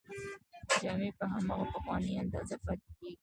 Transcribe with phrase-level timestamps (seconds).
[0.81, 3.15] جامې په هماغه پخوانۍ اندازه پاتې کیږي.